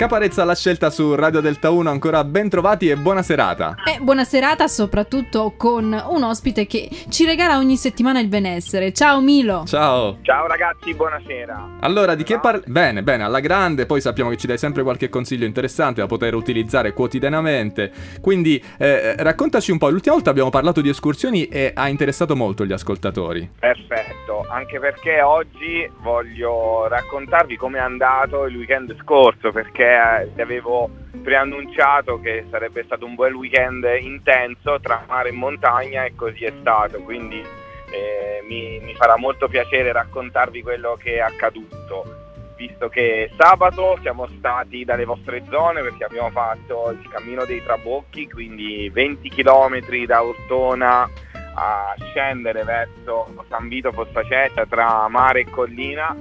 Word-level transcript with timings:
Caparezza 0.00 0.40
alla 0.40 0.54
scelta 0.54 0.88
su 0.88 1.14
Radio 1.14 1.42
Delta 1.42 1.68
1, 1.68 1.90
ancora 1.90 2.24
ben 2.24 2.48
trovati 2.48 2.88
e 2.88 2.96
buona 2.96 3.20
serata. 3.20 3.74
E 3.84 3.98
buona 4.00 4.24
serata 4.24 4.66
soprattutto 4.66 5.52
con 5.58 5.92
un 5.92 6.22
ospite 6.22 6.66
che 6.66 6.88
ci 7.10 7.26
regala 7.26 7.58
ogni 7.58 7.76
settimana 7.76 8.18
il 8.18 8.28
benessere. 8.28 8.94
Ciao 8.94 9.20
Milo. 9.20 9.64
Ciao. 9.66 10.16
Ciao 10.22 10.46
ragazzi, 10.46 10.94
buonasera. 10.94 11.80
Allora, 11.80 12.14
di 12.14 12.22
che 12.22 12.38
parli? 12.38 12.62
Bene, 12.64 13.02
bene, 13.02 13.24
alla 13.24 13.40
grande, 13.40 13.84
poi 13.84 14.00
sappiamo 14.00 14.30
che 14.30 14.38
ci 14.38 14.46
dai 14.46 14.56
sempre 14.56 14.82
qualche 14.82 15.10
consiglio 15.10 15.44
interessante 15.44 16.00
da 16.00 16.06
poter 16.06 16.34
utilizzare 16.34 16.94
quotidianamente. 16.94 17.92
Quindi 18.22 18.58
eh, 18.78 19.16
raccontaci 19.22 19.70
un 19.70 19.76
po', 19.76 19.90
l'ultima 19.90 20.14
volta 20.14 20.30
abbiamo 20.30 20.48
parlato 20.48 20.80
di 20.80 20.88
escursioni 20.88 21.46
e 21.48 21.72
ha 21.74 21.90
interessato 21.90 22.34
molto 22.34 22.64
gli 22.64 22.72
ascoltatori. 22.72 23.46
Perfetto, 23.58 24.46
anche 24.48 24.80
perché 24.80 25.20
oggi 25.20 25.86
voglio 26.00 26.88
raccontarvi 26.88 27.56
come 27.56 27.76
è 27.76 27.82
andato 27.82 28.46
il 28.46 28.56
weekend 28.56 28.96
scorso, 29.02 29.52
perché 29.52 29.88
vi 30.34 30.40
avevo 30.40 30.90
preannunciato 31.22 32.20
che 32.20 32.46
sarebbe 32.50 32.82
stato 32.84 33.04
un 33.04 33.14
bel 33.14 33.34
weekend 33.34 33.84
intenso 34.00 34.80
tra 34.80 35.04
mare 35.06 35.30
e 35.30 35.32
montagna 35.32 36.04
e 36.04 36.14
così 36.14 36.44
è 36.44 36.52
stato, 36.60 37.00
quindi 37.00 37.38
eh, 37.38 38.44
mi, 38.46 38.78
mi 38.80 38.94
farà 38.94 39.16
molto 39.16 39.48
piacere 39.48 39.92
raccontarvi 39.92 40.62
quello 40.62 40.96
che 41.00 41.14
è 41.14 41.20
accaduto 41.20 42.20
visto 42.60 42.90
che 42.90 43.30
sabato 43.38 43.98
siamo 44.02 44.28
stati 44.36 44.84
dalle 44.84 45.06
vostre 45.06 45.42
zone 45.48 45.80
perché 45.80 46.04
abbiamo 46.04 46.28
fatto 46.28 46.90
il 46.90 47.08
cammino 47.08 47.46
dei 47.46 47.62
Trabocchi, 47.62 48.28
quindi 48.28 48.90
20 48.90 49.30
km 49.30 50.04
da 50.04 50.22
Ortona 50.22 51.08
a 51.54 51.94
scendere 52.10 52.62
verso 52.62 53.32
San 53.48 53.68
Vito 53.68 53.92
Fossacetta 53.92 54.66
tra 54.66 55.08
mare 55.08 55.40
e 55.40 55.50
collina. 55.50 56.14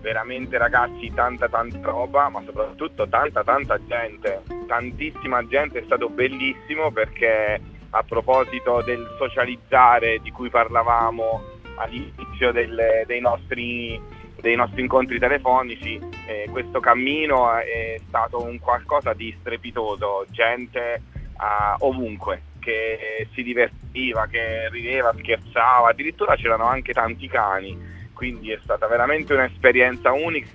Veramente 0.00 0.56
ragazzi 0.56 1.12
tanta 1.14 1.48
tanta 1.48 1.78
roba, 1.82 2.28
ma 2.30 2.42
soprattutto 2.44 3.06
tanta 3.08 3.44
tanta 3.44 3.78
gente, 3.86 4.42
tantissima 4.66 5.46
gente, 5.46 5.80
è 5.80 5.84
stato 5.84 6.08
bellissimo 6.08 6.90
perché 6.90 7.60
a 7.90 8.02
proposito 8.02 8.82
del 8.82 9.04
socializzare 9.18 10.18
di 10.20 10.30
cui 10.30 10.48
parlavamo 10.48 11.42
all'inizio 11.76 12.52
del, 12.52 13.04
dei 13.06 13.20
nostri 13.20 14.18
dei 14.40 14.56
nostri 14.56 14.80
incontri 14.80 15.18
telefonici, 15.18 16.00
eh, 16.26 16.48
questo 16.50 16.80
cammino 16.80 17.54
è 17.56 18.00
stato 18.08 18.42
un 18.42 18.58
qualcosa 18.58 19.12
di 19.12 19.36
strepitoso, 19.38 20.24
gente 20.30 21.02
uh, 21.36 21.84
ovunque 21.84 22.42
che 22.58 23.28
si 23.34 23.42
divertiva, 23.42 24.26
che 24.26 24.68
rideva, 24.70 25.12
scherzava, 25.18 25.90
addirittura 25.90 26.36
c'erano 26.36 26.64
anche 26.64 26.92
tanti 26.92 27.28
cani, 27.28 27.76
quindi 28.20 28.50
è 28.50 28.58
stata 28.62 28.86
veramente 28.86 29.32
un'esperienza 29.32 30.12
unica, 30.12 30.46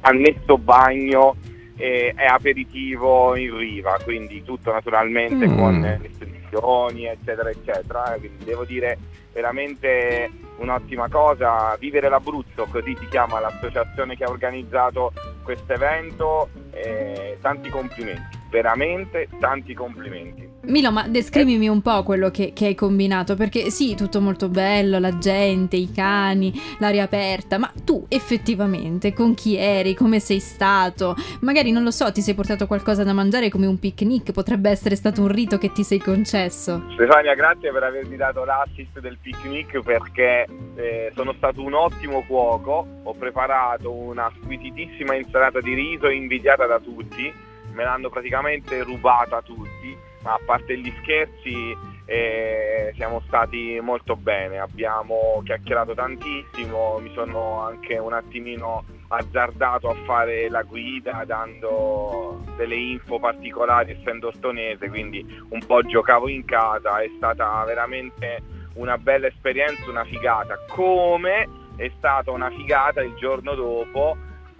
annesso 0.00 0.58
bagno 0.58 1.36
e, 1.76 2.12
e 2.16 2.26
aperitivo 2.26 3.36
in 3.36 3.56
riva, 3.56 4.00
quindi 4.02 4.42
tutto 4.42 4.72
naturalmente 4.72 5.46
mm. 5.46 5.56
con 5.56 5.80
le 5.80 6.00
restrizioni 6.02 7.06
eccetera 7.06 7.50
eccetera, 7.50 8.16
quindi 8.18 8.44
devo 8.44 8.64
dire 8.64 8.98
veramente 9.32 10.28
un'ottima 10.56 11.08
cosa, 11.08 11.76
Vivere 11.78 12.08
l'Abruzzo, 12.08 12.66
così 12.68 12.96
si 12.98 13.06
chiama 13.06 13.38
l'associazione 13.38 14.16
che 14.16 14.24
ha 14.24 14.30
organizzato 14.30 15.12
questo 15.44 15.72
evento, 15.72 16.48
eh, 16.72 17.38
tanti 17.40 17.70
complimenti, 17.70 18.33
veramente 18.54 19.26
tanti 19.40 19.74
complimenti. 19.74 20.48
Milo, 20.66 20.92
ma 20.92 21.08
descrivimi 21.08 21.66
un 21.66 21.82
po' 21.82 22.04
quello 22.04 22.30
che, 22.30 22.52
che, 22.54 22.66
hai 22.66 22.74
combinato, 22.76 23.34
perché 23.34 23.68
sì, 23.70 23.96
tutto 23.96 24.20
molto 24.20 24.48
bello, 24.48 25.00
la 25.00 25.18
gente, 25.18 25.74
i 25.74 25.90
cani, 25.90 26.52
l'aria 26.78 27.02
aperta, 27.02 27.58
ma 27.58 27.70
tu 27.84 28.06
effettivamente 28.08 29.12
con 29.12 29.34
chi 29.34 29.56
eri, 29.56 29.94
come 29.94 30.20
sei 30.20 30.38
stato? 30.38 31.16
Magari 31.40 31.72
non 31.72 31.82
lo 31.82 31.90
so, 31.90 32.12
ti 32.12 32.20
sei 32.20 32.34
portato 32.34 32.68
qualcosa 32.68 33.02
da 33.02 33.12
mangiare 33.12 33.50
come 33.50 33.66
un 33.66 33.80
picnic, 33.80 34.30
potrebbe 34.30 34.70
essere 34.70 34.94
stato 34.94 35.20
un 35.20 35.28
rito 35.28 35.58
che 35.58 35.72
ti 35.72 35.82
sei 35.82 35.98
concesso. 35.98 36.84
Stefania, 36.92 37.34
grazie 37.34 37.72
per 37.72 37.82
avermi 37.82 38.14
dato 38.14 38.44
l'assist 38.44 39.00
del 39.00 39.18
picnic 39.20 39.82
perché 39.82 40.46
eh, 40.76 41.10
sono 41.16 41.34
stato 41.36 41.60
un 41.60 41.74
ottimo 41.74 42.24
cuoco, 42.24 42.86
ho 43.02 43.14
preparato 43.14 43.90
una 43.92 44.30
squisitissima 44.40 45.16
insalata 45.16 45.60
di 45.60 45.74
riso 45.74 46.08
invidiata 46.08 46.66
da 46.66 46.78
tutti, 46.78 47.52
me 47.74 47.84
l'hanno 47.84 48.08
praticamente 48.08 48.82
rubata 48.82 49.42
tutti 49.42 50.12
ma 50.24 50.32
a 50.32 50.40
parte 50.44 50.78
gli 50.78 50.92
scherzi 51.02 51.76
eh, 52.06 52.92
siamo 52.96 53.22
stati 53.26 53.78
molto 53.80 54.16
bene, 54.16 54.58
abbiamo 54.58 55.42
chiacchierato 55.44 55.94
tantissimo, 55.94 56.98
mi 56.98 57.12
sono 57.14 57.60
anche 57.60 57.98
un 57.98 58.12
attimino 58.12 58.84
azzardato 59.08 59.88
a 59.88 59.94
fare 60.04 60.48
la 60.48 60.62
guida 60.62 61.24
dando 61.24 62.42
delle 62.56 62.76
info 62.76 63.18
particolari 63.18 63.92
essendo 63.92 64.32
stonese, 64.32 64.88
quindi 64.88 65.24
un 65.50 65.64
po' 65.66 65.82
giocavo 65.82 66.28
in 66.28 66.44
casa, 66.44 67.00
è 67.00 67.10
stata 67.16 67.62
veramente 67.64 68.42
una 68.74 68.98
bella 68.98 69.26
esperienza, 69.26 69.88
una 69.88 70.04
figata, 70.04 70.58
come 70.68 71.48
è 71.76 71.90
stata 71.98 72.30
una 72.30 72.50
figata 72.50 73.02
il 73.02 73.14
giorno 73.14 73.54
dopo 73.54 74.16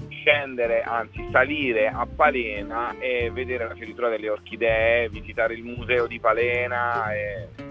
scendere, 0.09 0.83
anzi 0.83 1.29
salire 1.31 1.89
a 1.89 2.07
Palena 2.07 2.95
e 2.99 3.31
vedere 3.31 3.69
la 3.69 3.75
fioritura 3.75 4.09
delle 4.09 4.31
orchidee, 4.31 5.09
visitare 5.09 5.55
il 5.55 5.63
museo 5.63 6.07
di 6.07 6.19
Palena, 6.19 7.09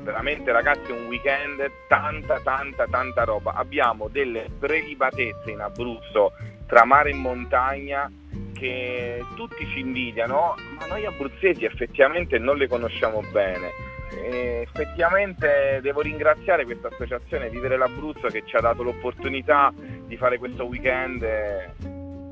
veramente 0.02 0.52
ragazzi 0.52 0.92
un 0.92 1.08
weekend, 1.08 1.70
tanta 1.88 2.40
tanta 2.42 2.86
tanta 2.88 3.24
roba. 3.24 3.54
Abbiamo 3.54 4.08
delle 4.08 4.50
prelibatezze 4.60 5.52
in 5.52 5.62
Abruzzo 5.62 6.34
tra 6.68 6.86
mare 6.86 7.10
e 7.10 7.16
montagna 7.16 8.12
che 8.54 9.24
tutti 9.36 9.68
ci 9.68 9.80
invidiano, 9.80 10.56
ma 10.78 10.86
noi 10.88 11.06
abruzzesi 11.06 11.66
effettivamente 11.66 12.38
non 12.38 12.58
le 12.58 12.68
conosciamo 12.68 13.22
bene. 13.32 13.92
E 14.16 14.62
effettivamente 14.62 15.80
devo 15.82 16.02
ringraziare 16.02 16.66
questa 16.66 16.88
associazione 16.88 17.50
Vivere 17.50 17.78
l'Abruzzo 17.78 18.28
che 18.28 18.44
ci 18.46 18.56
ha 18.56 18.62
dato 18.62 18.84
l'opportunità 18.84 19.74
di 20.06 20.16
fare 20.18 20.38
questo 20.38 20.66
weekend 20.66 21.24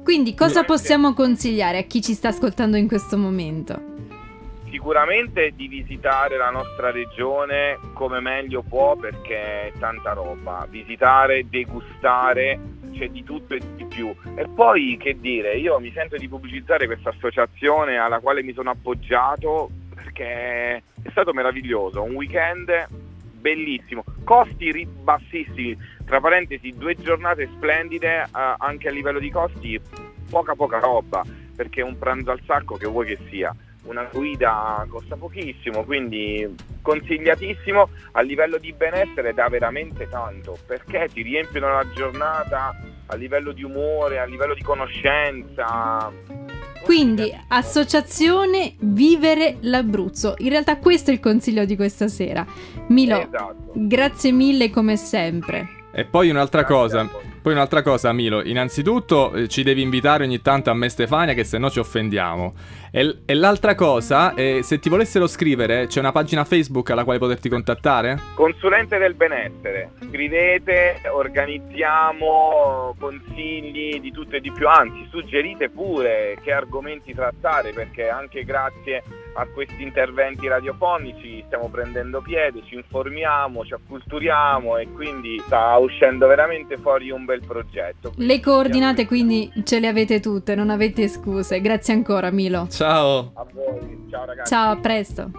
quindi 0.03 0.33
cosa 0.33 0.63
possiamo 0.63 1.13
consigliare 1.13 1.77
a 1.77 1.83
chi 1.83 2.01
ci 2.01 2.13
sta 2.13 2.29
ascoltando 2.29 2.75
in 2.77 2.87
questo 2.87 3.17
momento? 3.17 3.89
Sicuramente 4.69 5.51
di 5.55 5.67
visitare 5.67 6.37
la 6.37 6.49
nostra 6.49 6.91
regione 6.91 7.77
come 7.93 8.19
meglio 8.19 8.61
può 8.61 8.95
perché 8.95 9.67
è 9.67 9.71
tanta 9.79 10.13
roba. 10.13 10.65
Visitare, 10.69 11.47
degustare, 11.49 12.59
c'è 12.93 13.09
di 13.09 13.23
tutto 13.23 13.53
e 13.53 13.61
di 13.75 13.85
più. 13.85 14.13
E 14.35 14.47
poi 14.47 14.97
che 14.97 15.19
dire, 15.19 15.57
io 15.57 15.79
mi 15.79 15.91
sento 15.93 16.15
di 16.15 16.27
pubblicizzare 16.27 16.85
questa 16.85 17.09
associazione 17.09 17.97
alla 17.97 18.19
quale 18.19 18.43
mi 18.43 18.53
sono 18.53 18.71
appoggiato 18.71 19.69
perché 19.93 20.83
è 21.03 21.09
stato 21.11 21.33
meraviglioso, 21.33 22.01
un 22.01 22.15
weekend 22.15 22.69
bellissimo, 23.41 24.03
costi 24.23 24.87
bassissimi, 24.87 25.77
tra 26.05 26.21
parentesi 26.21 26.73
due 26.77 26.95
giornate 26.95 27.49
splendide 27.55 28.21
eh, 28.21 28.27
anche 28.57 28.87
a 28.87 28.91
livello 28.91 29.19
di 29.19 29.29
costi, 29.29 29.81
poca 30.29 30.55
poca 30.55 30.79
roba, 30.79 31.23
perché 31.55 31.81
un 31.81 31.97
pranzo 31.97 32.31
al 32.31 32.41
sacco 32.45 32.75
che 32.75 32.87
vuoi 32.87 33.07
che 33.07 33.17
sia, 33.29 33.53
una 33.83 34.07
guida 34.11 34.85
costa 34.87 35.15
pochissimo, 35.15 35.83
quindi 35.83 36.55
consigliatissimo. 36.81 37.89
A 38.13 38.21
livello 38.21 38.57
di 38.57 38.71
benessere 38.73 39.33
da 39.33 39.47
veramente 39.49 40.07
tanto, 40.07 40.57
perché 40.65 41.09
ti 41.11 41.21
riempiono 41.21 41.67
la 41.67 41.85
giornata 41.93 42.75
a 43.07 43.15
livello 43.15 43.51
di 43.51 43.63
umore, 43.63 44.19
a 44.19 44.25
livello 44.25 44.53
di 44.53 44.61
conoscenza, 44.61 46.11
quindi, 46.83 47.31
associazione 47.47 48.73
Vivere 48.79 49.57
l'Abruzzo. 49.61 50.35
In 50.39 50.49
realtà 50.49 50.77
questo 50.77 51.09
è 51.11 51.13
il 51.13 51.19
consiglio 51.19 51.65
di 51.65 51.75
questa 51.75 52.07
sera. 52.07 52.45
Milo, 52.87 53.21
esatto. 53.21 53.71
grazie 53.73 54.31
mille 54.31 54.69
come 54.69 54.95
sempre. 54.97 55.67
E 55.93 56.05
poi 56.05 56.29
un'altra 56.29 56.63
cosa, 56.63 57.09
poi 57.41 57.53
un'altra 57.53 57.81
cosa, 57.81 58.13
Milo, 58.13 58.43
innanzitutto 58.43 59.33
eh, 59.33 59.47
ci 59.47 59.63
devi 59.63 59.81
invitare 59.81 60.23
ogni 60.23 60.41
tanto 60.41 60.69
a 60.69 60.73
me 60.73 60.89
Stefania 60.89 61.33
che 61.33 61.43
se 61.43 61.57
no 61.57 61.69
ci 61.69 61.79
offendiamo. 61.79 62.53
E, 62.91 63.21
e 63.25 63.33
l'altra 63.33 63.73
cosa, 63.73 64.33
eh, 64.33 64.61
se 64.63 64.77
ti 64.79 64.89
volessero 64.89 65.25
scrivere, 65.25 65.87
c'è 65.87 65.99
una 65.99 66.11
pagina 66.11 66.43
Facebook 66.43 66.89
alla 66.91 67.03
quale 67.03 67.19
poterti 67.19 67.49
contattare? 67.49 68.19
Consulente 68.35 68.97
del 68.97 69.15
benessere, 69.15 69.91
scrivete, 70.07 71.01
organizziamo 71.11 72.95
consigli 72.99 73.99
di 73.99 74.11
tutto 74.11 74.35
e 74.35 74.41
di 74.41 74.51
più, 74.51 74.67
anzi 74.67 75.07
suggerite 75.09 75.69
pure 75.69 76.37
che 76.41 76.51
argomenti 76.51 77.13
trattare 77.13 77.71
perché 77.71 78.09
anche 78.09 78.43
grazie 78.43 79.03
a 79.33 79.45
questi 79.45 79.81
interventi 79.81 80.47
radiofonici 80.47 81.43
stiamo 81.45 81.69
prendendo 81.69 82.21
piede, 82.21 82.61
ci 82.65 82.75
informiamo, 82.75 83.63
ci 83.63 83.73
acculturiamo 83.73 84.77
e 84.77 84.91
quindi 84.91 85.41
sta 85.45 85.77
uscendo 85.77 86.27
veramente 86.27 86.77
fuori 86.77 87.11
un 87.11 87.25
bel 87.31 87.45
progetto. 87.45 88.11
Le 88.15 88.39
coordinate 88.39 89.05
quindi 89.05 89.51
ce 89.63 89.79
le 89.79 89.87
avete 89.87 90.19
tutte, 90.19 90.55
non 90.55 90.69
avete 90.69 91.07
scuse. 91.07 91.61
Grazie 91.61 91.93
ancora 91.93 92.29
Milo. 92.31 92.67
Ciao. 92.69 93.31
A 93.35 93.45
voi, 93.53 94.05
ciao 94.09 94.25
ragazzi. 94.25 94.49
Ciao, 94.53 94.71
a 94.71 94.77
presto. 94.77 95.31